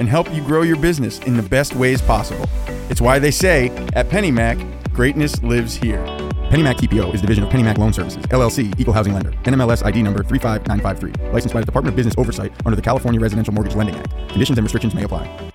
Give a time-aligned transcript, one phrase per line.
[0.00, 2.48] and help you grow your business in the best ways possible.
[2.88, 6.04] It's why they say at PennyMac, greatness lives here.
[6.50, 10.24] PennyMac TPO is division of PennyMac Loan Services, LLC, Equal Housing Lender, NMLS ID number
[10.24, 14.10] 35953, licensed by the Department of Business Oversight under the California Residential Mortgage Lending Act.
[14.30, 15.50] Conditions and restrictions may apply.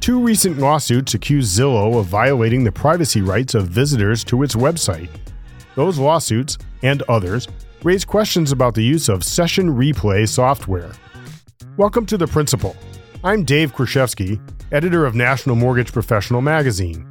[0.00, 5.08] Two recent lawsuits accuse Zillow of violating the privacy rights of visitors to its website.
[5.74, 7.48] Those lawsuits, and others,
[7.82, 10.92] raise questions about the use of session replay software.
[11.76, 12.76] Welcome to The Principal.
[13.24, 14.40] I'm Dave Kruszewski,
[14.70, 17.10] editor of National Mortgage Professional magazine.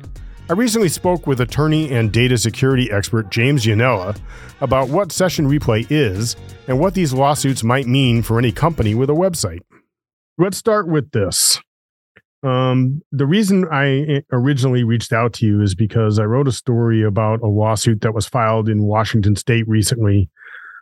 [0.49, 4.17] I recently spoke with attorney and data security expert James Yanella
[4.61, 6.37] about what session replay is
[6.67, 9.59] and what these lawsuits might mean for any company with a website.
[10.37, 11.59] Let's start with this.
[12.43, 17.01] Um, the reason I originally reached out to you is because I wrote a story
[17.01, 20.29] about a lawsuit that was filed in Washington state recently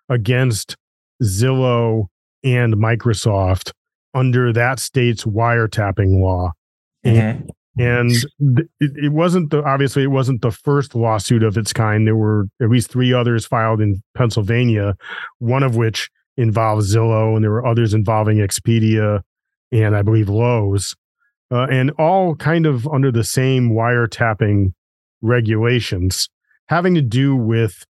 [0.09, 0.75] against
[1.21, 2.07] Zillow
[2.43, 3.73] and Microsoft
[4.15, 6.51] under that state's wiretapping law.
[7.05, 7.47] Mm-hmm.
[7.79, 12.05] And th- it wasn't the obviously it wasn't the first lawsuit of its kind.
[12.05, 14.95] There were at least three others filed in Pennsylvania,
[15.39, 19.21] one of which involved Zillow, and there were others involving Expedia
[19.71, 20.95] and I believe Lowe's
[21.51, 24.73] uh, and all kind of under the same wiretapping
[25.21, 26.29] regulations
[26.67, 27.85] having to do with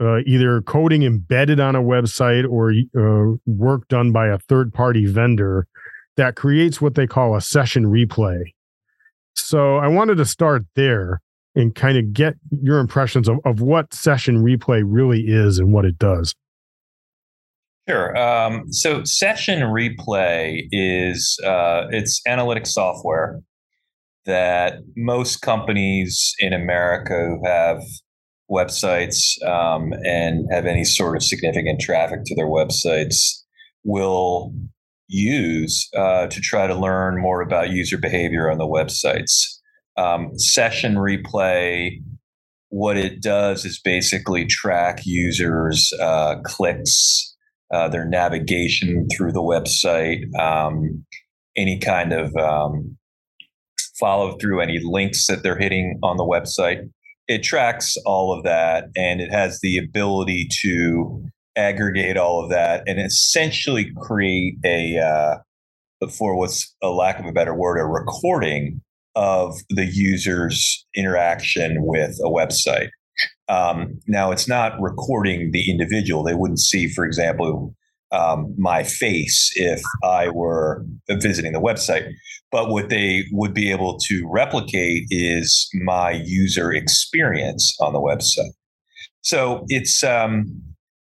[0.00, 5.06] uh, either coding embedded on a website or uh, work done by a third party
[5.06, 5.66] vendor
[6.16, 8.42] that creates what they call a session replay.
[9.36, 11.20] So I wanted to start there
[11.54, 15.84] and kind of get your impressions of, of what session replay really is and what
[15.84, 16.34] it does.
[17.90, 18.16] Sure.
[18.16, 23.40] Um, so session replay is uh, it's analytic software
[24.26, 27.82] that most companies in America who have
[28.48, 33.42] websites um, and have any sort of significant traffic to their websites
[33.82, 34.54] will
[35.08, 39.46] use uh, to try to learn more about user behavior on the websites.
[39.96, 42.00] Um, session replay,
[42.68, 47.29] what it does is basically track users' uh, clicks
[47.70, 51.04] uh, their navigation through the website, um,
[51.56, 52.96] any kind of um,
[53.98, 56.88] follow through, any links that they're hitting on the website.
[57.28, 61.24] It tracks all of that and it has the ability to
[61.56, 65.36] aggregate all of that and essentially create a, uh,
[66.08, 68.80] for what's a lack of a better word, a recording
[69.14, 72.88] of the user's interaction with a website.
[73.50, 76.22] Um, now, it's not recording the individual.
[76.22, 77.74] They wouldn't see, for example,
[78.12, 82.08] um, my face if I were visiting the website.
[82.52, 88.52] But what they would be able to replicate is my user experience on the website.
[89.22, 90.46] So it's um,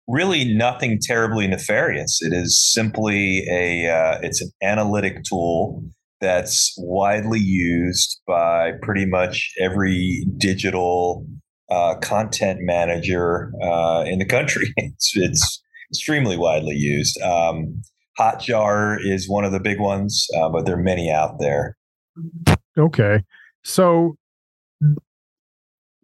[0.07, 2.19] really nothing terribly nefarious.
[2.21, 5.83] It is simply a uh, it's an analytic tool
[6.21, 11.25] that's widely used by pretty much every digital
[11.71, 14.73] uh, content manager uh, in the country.
[14.77, 17.19] It's, it's, extremely widely used.
[17.21, 17.81] Um,
[18.19, 21.77] Hotjar is one of the big ones, uh, but there are many out there.
[22.77, 23.23] Okay,
[23.63, 24.15] so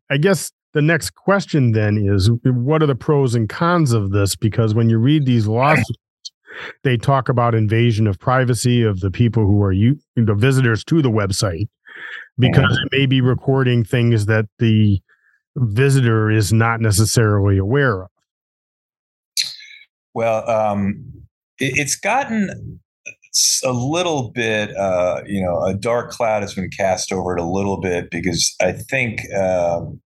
[0.10, 4.36] I guess the next question then is, what are the pros and cons of this?
[4.36, 6.00] Because when you read these lawsuits,
[6.84, 11.02] they talk about invasion of privacy of the people who are you the visitors to
[11.02, 11.68] the website
[12.38, 15.00] because it may be recording things that the
[15.56, 18.10] visitor is not necessarily aware of.
[20.14, 21.12] Well, um,
[21.60, 22.80] it, it's gotten
[23.64, 27.46] a little bit, uh, you know, a dark cloud has been cast over it a
[27.46, 30.02] little bit because I think um,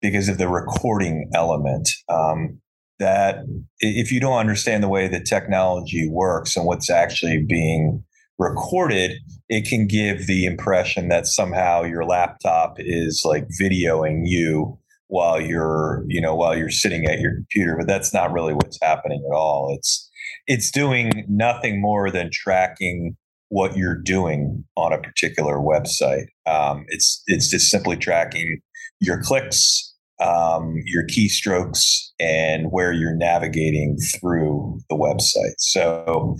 [0.00, 1.88] because of the recording element.
[2.08, 2.60] Um,
[3.02, 3.44] that
[3.80, 8.02] if you don't understand the way the technology works and what's actually being
[8.38, 9.18] recorded,
[9.48, 14.78] it can give the impression that somehow your laptop is like videoing you
[15.12, 18.78] while you're you know while you're sitting at your computer but that's not really what's
[18.80, 20.10] happening at all it's
[20.46, 23.14] it's doing nothing more than tracking
[23.48, 28.58] what you're doing on a particular website um, it's it's just simply tracking
[29.00, 35.54] your clicks um, your keystrokes, and where you're navigating through the website.
[35.58, 36.36] So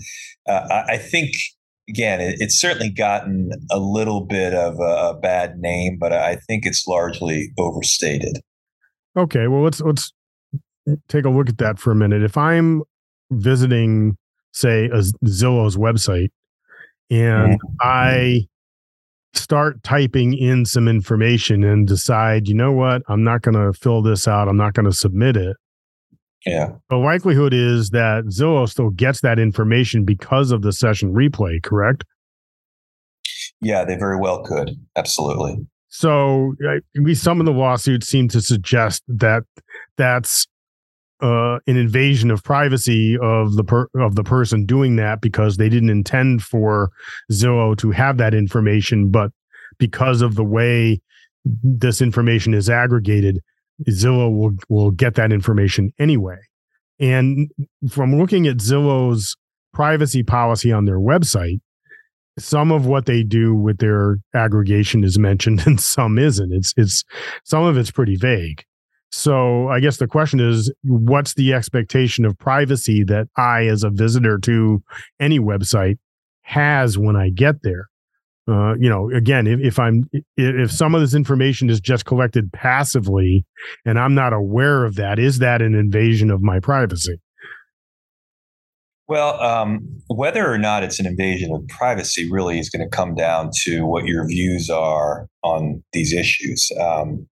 [0.47, 1.31] uh, I think
[1.89, 6.65] again, it, it's certainly gotten a little bit of a, bad name, but I think
[6.65, 8.39] it's largely overstated.
[9.15, 10.11] Okay, well let's let's
[11.07, 12.23] take a look at that for a minute.
[12.23, 12.83] If I'm
[13.31, 14.17] visiting,
[14.51, 16.29] say, a Zillow's website,
[17.09, 17.75] and mm-hmm.
[17.81, 18.47] I
[19.33, 24.01] start typing in some information and decide, you know what, I'm not going to fill
[24.01, 24.47] this out.
[24.47, 25.57] I'm not going to submit it.
[26.45, 26.71] Yeah.
[26.89, 32.03] The likelihood is that Zillow still gets that information because of the session replay, correct?
[33.61, 34.71] Yeah, they very well could.
[34.95, 35.65] Absolutely.
[35.95, 39.43] So, at least some of the lawsuits seem to suggest that
[39.95, 40.47] that's
[41.21, 45.69] uh, an invasion of privacy of the per- of the person doing that because they
[45.69, 46.89] didn't intend for
[47.31, 49.29] Zillow to have that information, but
[49.77, 50.99] because of the way
[51.45, 53.39] this information is aggregated,
[53.87, 56.39] Zillow will will get that information anyway.
[56.99, 57.51] And
[57.87, 59.37] from looking at Zillow's
[59.75, 61.59] privacy policy on their website,
[62.37, 66.53] some of what they do with their aggregation is mentioned and some isn't.
[66.53, 67.03] It's it's
[67.43, 68.63] some of it's pretty vague.
[69.11, 73.91] So I guess the question is what's the expectation of privacy that I as a
[73.91, 74.81] visitor to
[75.19, 75.99] any website
[76.41, 77.87] has when I get there?
[78.47, 82.51] uh, you know, again, if, if I'm if some of this information is just collected
[82.51, 83.45] passively
[83.85, 87.21] and I'm not aware of that, is that an invasion of my privacy?
[89.07, 93.15] Well, um, whether or not it's an invasion of privacy really is going to come
[93.15, 96.71] down to what your views are on these issues.
[96.79, 97.27] Um,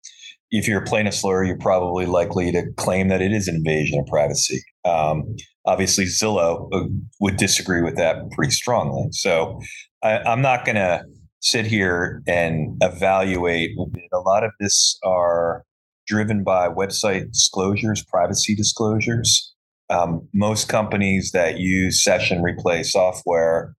[0.51, 3.99] if you're a plaintiff's lawyer, you're probably likely to claim that it is an invasion
[3.99, 4.61] of privacy.
[4.83, 5.35] Um,
[5.65, 6.87] obviously, Zillow uh,
[7.21, 9.07] would disagree with that pretty strongly.
[9.11, 9.61] So
[10.03, 11.05] I, am not going to
[11.39, 13.71] sit here and evaluate.
[14.13, 15.63] A lot of this are
[16.05, 19.50] driven by website disclosures, privacy disclosures.
[19.91, 23.75] Um, most companies that use session replay software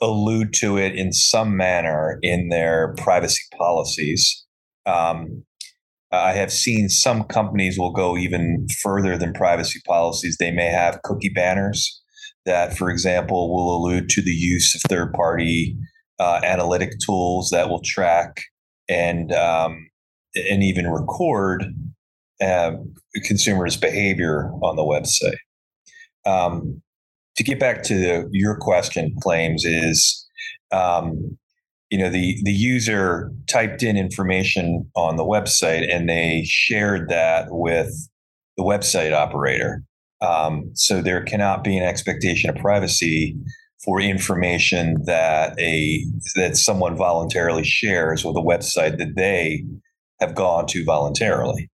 [0.00, 4.44] allude to it in some manner in their privacy policies.
[4.86, 5.44] Um,
[6.12, 10.36] I have seen some companies will go even further than privacy policies.
[10.38, 12.00] They may have cookie banners
[12.44, 15.76] that, for example, will allude to the use of third party
[16.20, 18.42] uh, analytic tools that will track
[18.88, 19.88] and um,
[20.36, 21.64] and even record
[22.40, 22.72] uh,
[23.24, 25.36] consumers' behavior on the website.
[26.26, 26.82] Um,
[27.36, 30.26] to get back to your question, claims is,
[30.72, 31.38] um,
[31.90, 37.46] you know, the the user typed in information on the website and they shared that
[37.50, 37.90] with
[38.56, 39.82] the website operator.
[40.20, 43.36] Um, so there cannot be an expectation of privacy
[43.84, 46.04] for information that a
[46.34, 49.62] that someone voluntarily shares with a website that they
[50.20, 51.70] have gone to voluntarily.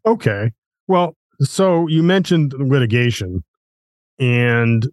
[0.07, 0.53] Okay.
[0.89, 3.45] Well, so you mentioned litigation
[4.19, 4.89] and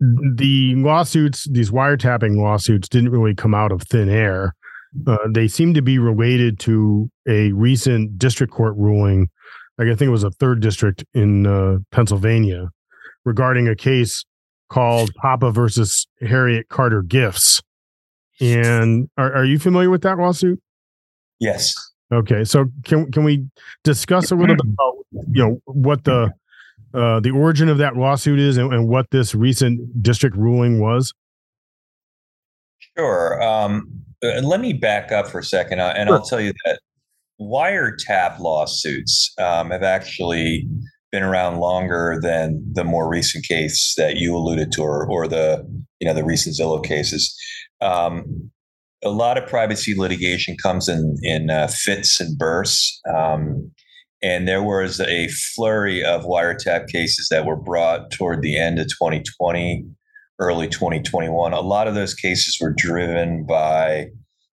[0.00, 4.54] the lawsuits, these wiretapping lawsuits, didn't really come out of thin air.
[5.06, 9.28] Uh, they seem to be related to a recent district court ruling.
[9.78, 12.68] Like I think it was a third district in uh, Pennsylvania
[13.24, 14.24] regarding a case
[14.68, 17.62] called Popa versus Harriet Carter Gifts.
[18.40, 20.60] And are, are you familiar with that lawsuit?
[21.38, 21.74] Yes.
[22.12, 23.46] Okay, so can can we
[23.84, 24.94] discuss a little bit about
[25.32, 26.30] you know what the
[26.94, 31.12] uh, the origin of that lawsuit is and, and, what this recent district ruling was?
[32.96, 33.42] Sure.
[33.42, 33.88] Um,
[34.22, 36.16] uh, let me back up for a second, uh, and sure.
[36.16, 36.80] I'll tell you that
[37.40, 40.68] wiretap lawsuits um, have actually
[41.10, 45.64] been around longer than the more recent case that you alluded to, or, or the
[46.00, 47.34] you know the recent Zillow cases.
[47.80, 48.50] Um,
[49.04, 53.00] a lot of privacy litigation comes in in uh, fits and bursts.
[53.12, 53.72] Um,
[54.22, 58.86] and there was a flurry of wiretap cases that were brought toward the end of
[58.86, 59.84] 2020,
[60.38, 61.52] early 2021.
[61.52, 64.06] A lot of those cases were driven by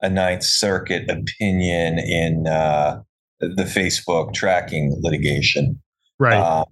[0.02, 3.00] a Ninth Circuit opinion in uh,
[3.40, 5.80] the Facebook tracking litigation.
[6.18, 6.37] Right.
[6.37, 6.66] Um,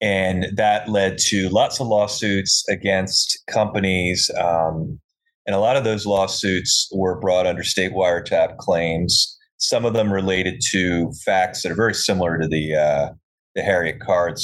[0.00, 4.30] and that led to lots of lawsuits against companies.
[4.38, 5.00] Um,
[5.46, 10.12] and a lot of those lawsuits were brought under state wiretap claims some of them
[10.12, 13.08] related to facts that are very similar to the uh,
[13.54, 14.36] the Harriet Carter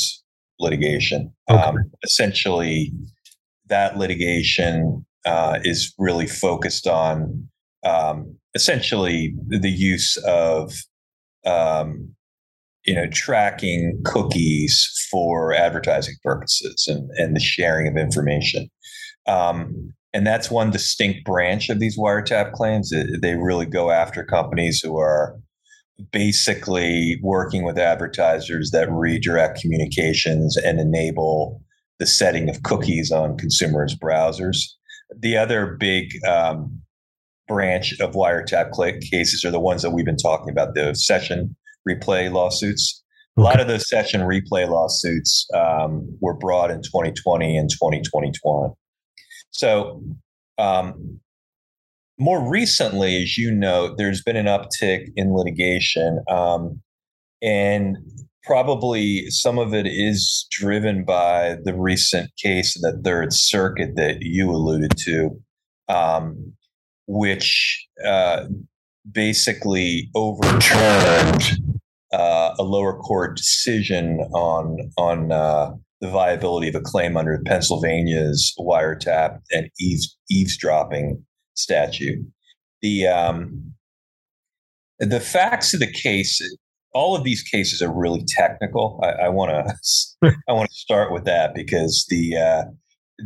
[0.60, 1.32] litigation.
[1.50, 1.60] Okay.
[1.60, 2.92] Um, essentially,
[3.68, 7.48] that litigation uh, is really focused on
[7.84, 10.72] um, essentially the use of
[11.46, 12.14] um,
[12.84, 18.68] you know tracking cookies for advertising purposes and, and the sharing of information
[19.26, 22.90] um, and that's one distinct branch of these wiretap claims
[23.20, 25.36] they really go after companies who are
[26.10, 31.60] basically working with advertisers that redirect communications and enable
[31.98, 34.56] the setting of cookies on consumers browsers
[35.18, 36.80] the other big um,
[37.46, 41.54] branch of wiretap click cases are the ones that we've been talking about the session
[41.88, 43.02] replay lawsuits.
[43.36, 48.70] A lot of those session replay lawsuits um, were brought in 2020 and 2021.
[49.54, 50.02] So,
[50.58, 51.20] um,
[52.18, 56.80] more recently, as you know, there's been an uptick in litigation, um,
[57.40, 57.96] and
[58.42, 64.22] probably some of it is driven by the recent case in the Third Circuit that
[64.22, 65.40] you alluded to,
[65.88, 66.52] um,
[67.06, 68.44] which uh,
[69.10, 71.42] basically overturned
[72.12, 75.72] uh, a lower court decision on on uh,
[76.04, 82.18] the viability of a claim under Pennsylvania's wiretap and eaves, eavesdropping statute.
[82.82, 83.72] The um,
[84.98, 86.42] the facts of the case,
[86.92, 89.02] all of these cases are really technical.
[89.02, 92.64] I want to I want to start with that because the uh,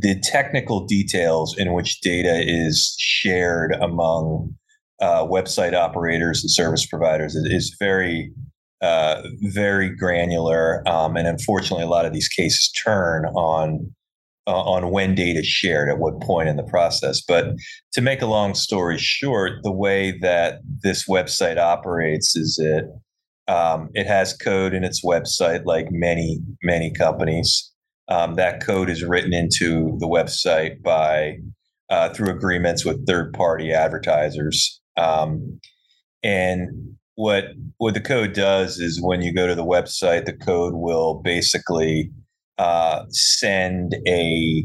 [0.00, 4.54] the technical details in which data is shared among
[5.00, 8.30] uh, website operators and service providers is very
[8.80, 13.92] uh, very granular, um, and unfortunately, a lot of these cases turn on
[14.46, 17.20] uh, on when data is shared at what point in the process.
[17.20, 17.54] But
[17.92, 22.84] to make a long story short, the way that this website operates is it
[23.52, 27.72] um, it has code in its website, like many many companies.
[28.08, 31.38] Um, that code is written into the website by
[31.90, 34.80] uh, through agreements with third party advertisers.
[34.96, 35.60] Um,
[36.22, 37.46] and what
[37.78, 42.12] what the code does is when you go to the website, the code will basically
[42.58, 44.64] uh, send a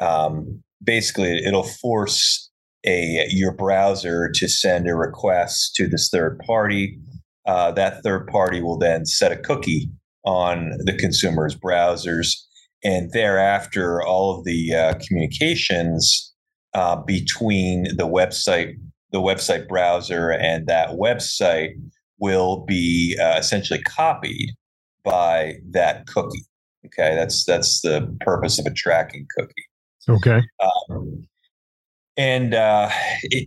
[0.00, 2.50] um, basically it'll force
[2.84, 6.98] a your browser to send a request to this third party.
[7.46, 9.88] Uh, that third party will then set a cookie
[10.24, 12.34] on the consumer's browsers,
[12.82, 16.34] and thereafter, all of the uh, communications
[16.74, 18.74] uh, between the website
[19.12, 21.74] the website browser and that website
[22.18, 24.50] will be uh, essentially copied
[25.04, 26.44] by that cookie.
[26.86, 29.66] Okay, that's that's the purpose of a tracking cookie.
[30.08, 30.42] Okay.
[30.90, 31.26] Um,
[32.16, 32.90] and uh,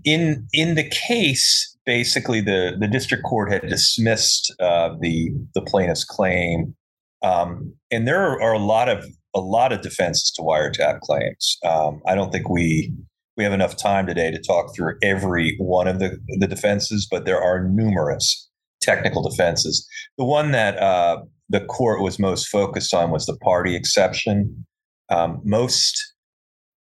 [0.04, 6.06] in in the case, basically, the the district court had dismissed uh, the the plaintiff's
[6.06, 6.76] claim,
[7.24, 9.06] um, and there are, a lot of
[9.36, 11.58] a lot of defenses to wiretap claims.
[11.64, 12.94] Um, I don't think we
[13.38, 17.26] we have enough time today to talk through every one of the, the defenses, but
[17.26, 18.50] there are numerous
[18.82, 19.88] technical defenses.
[20.18, 24.66] The one that uh, the court was most focused on was the party exception.
[25.10, 26.14] Um, most,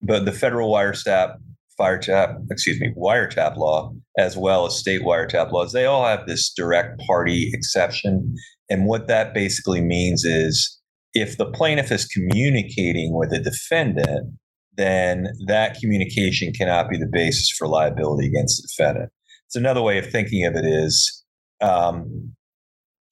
[0.01, 1.36] but the federal wiretap,
[1.80, 6.51] wiretap, excuse me, wiretap law, as well as state wiretap laws, they all have this
[6.51, 8.36] direct party exception.
[8.70, 10.80] And what that basically means is
[11.13, 14.34] if the plaintiff is communicating with a defendant
[14.77, 19.12] then that communication cannot be the basis for liability against the defendant.
[19.48, 21.24] So another way of thinking of it is
[21.62, 22.34] um,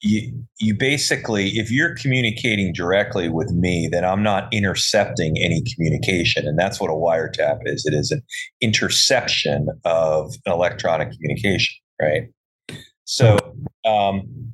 [0.00, 6.46] you you basically if you're communicating directly with me then i'm not intercepting any communication.
[6.46, 7.86] And that's what a wiretap is.
[7.86, 8.22] It is an
[8.60, 12.24] interception of an electronic communication right?
[13.04, 13.38] So
[13.84, 14.52] um,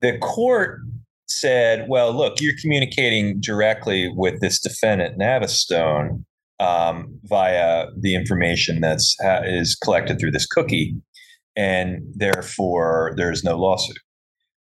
[0.00, 0.80] the court
[1.28, 6.24] said, well, look, you're communicating directly with this defendant, Navistone,
[6.60, 10.94] um, via the information that's ha- is collected through this cookie,
[11.54, 13.98] and therefore there's no lawsuit.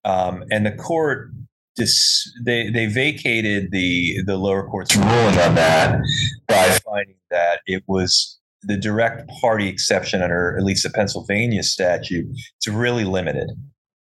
[0.05, 1.31] Um, and the court
[1.77, 5.99] dis- they they vacated the the lower court's ruling on that
[6.47, 12.27] by finding that it was the direct party exception under at least the Pennsylvania statute.
[12.57, 13.51] It's really limited.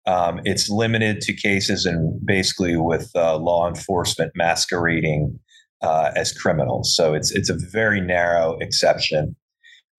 [0.08, 5.38] Um, it's limited to cases and basically with uh, law enforcement masquerading
[5.82, 6.96] uh, as criminals.
[6.96, 9.36] So it's it's a very narrow exception.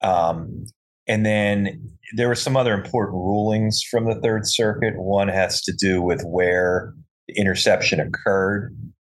[0.01, 0.65] Um,
[1.07, 4.93] and then there were some other important rulings from the Third Circuit.
[4.97, 6.93] One has to do with where
[7.27, 8.75] the interception occurred.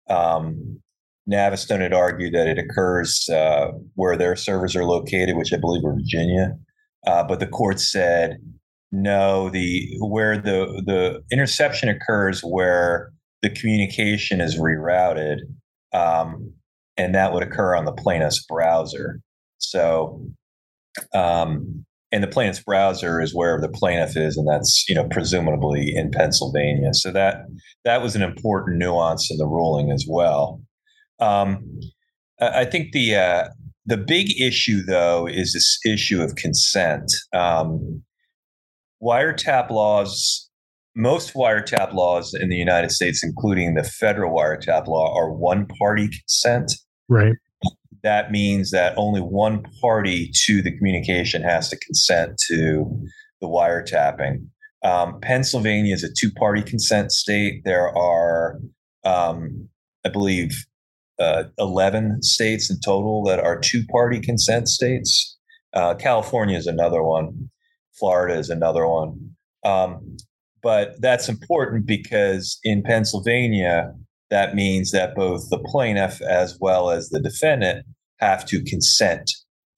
[0.10, 0.80] Um,
[1.28, 5.82] Navistone had argued that it occurs uh, where their servers are located, which I believe
[5.82, 6.54] were Virginia.
[7.08, 8.38] Uh, but the court said
[8.94, 15.40] no, the where the the interception occurs where the communication is rerouted,
[15.94, 16.54] um,
[16.96, 19.20] and that would occur on the plaintiff's browser.
[19.58, 20.24] So,
[21.16, 25.92] um, and the plaintiff's browser is wherever the plaintiff is, and that's you know presumably
[25.96, 26.94] in Pennsylvania.
[26.94, 27.46] So that
[27.86, 30.62] that was an important nuance in the ruling as well.
[31.20, 31.80] Um,
[32.40, 33.48] I think the uh,
[33.88, 37.12] the big issue though is this issue of consent.
[37.34, 38.04] Um,
[39.04, 40.50] wiretap laws,
[40.96, 46.08] most wiretap laws in the United States, including the federal wiretap law, are one party
[46.08, 46.72] consent.
[47.10, 47.36] Right
[48.04, 52.86] that means that only one party to the communication has to consent to
[53.42, 54.46] the wiretapping.
[54.84, 57.64] Um, Pennsylvania is a two party consent state.
[57.64, 58.60] There are,
[59.06, 59.70] um,
[60.06, 60.66] I believe,
[61.18, 65.38] uh, 11 states in total that are two party consent states.
[65.74, 67.50] Uh, California is another one,
[67.94, 69.36] Florida is another one.
[69.66, 70.18] Um,
[70.62, 73.94] but that's important because in Pennsylvania,
[74.30, 77.86] that means that both the plaintiff as well as the defendant
[78.20, 79.30] have to consent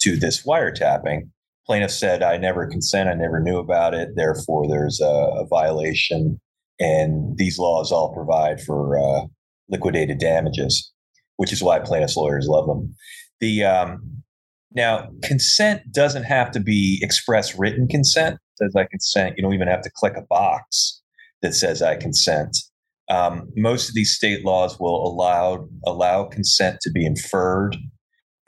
[0.01, 1.29] to this wiretapping.
[1.65, 6.39] Plaintiff said, I never consent, I never knew about it, therefore there's a, a violation.
[6.79, 9.25] And these laws all provide for uh,
[9.69, 10.91] liquidated damages,
[11.37, 12.93] which is why plaintiffs' lawyers love them.
[13.39, 14.23] The um,
[14.75, 18.37] now consent doesn't have to be express written consent.
[18.61, 19.35] Says I consent.
[19.37, 21.01] You don't even have to click a box
[21.41, 22.57] that says I consent.
[23.09, 27.77] Um, most of these state laws will allow allow consent to be inferred,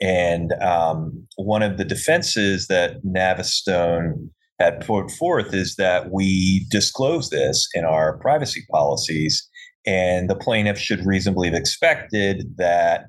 [0.00, 7.30] and um, one of the defenses that Navistone had put forth is that we disclose
[7.30, 9.48] this in our privacy policies,
[9.86, 13.06] and the plaintiff should reasonably have expected that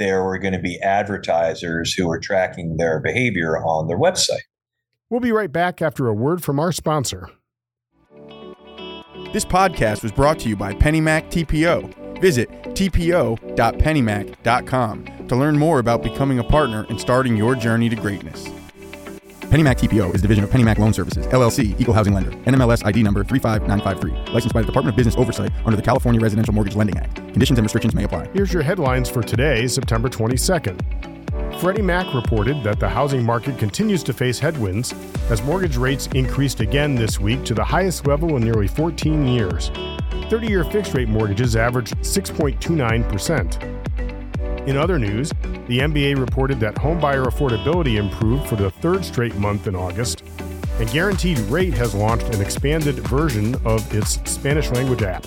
[0.00, 4.40] there were going to be advertisers who were tracking their behavior on their website.
[5.10, 7.28] We'll be right back after a word from our sponsor.
[9.32, 12.20] This podcast was brought to you by PennyMac TPO.
[12.20, 18.50] Visit tpo.pennymac.com to learn more about becoming a partner and starting your journey to greatness.
[19.50, 23.02] PennyMac TPO is a division of PennyMac Loan Services, LLC, Equal Housing Lender, NMLS ID
[23.02, 26.96] number 35953, licensed by the Department of Business Oversight under the California Residential Mortgage Lending
[26.98, 27.16] Act.
[27.16, 28.28] Conditions and restrictions may apply.
[28.32, 31.60] Here's your headlines for today, September 22nd.
[31.60, 34.94] Freddie Mac reported that the housing market continues to face headwinds
[35.30, 39.72] as mortgage rates increased again this week to the highest level in nearly 14 years.
[40.30, 43.79] 30 year fixed rate mortgages averaged 6.29%.
[44.66, 45.30] In other news,
[45.68, 50.22] the MBA reported that homebuyer affordability improved for the third straight month in August,
[50.78, 55.24] and Guaranteed Rate has launched an expanded version of its Spanish language app.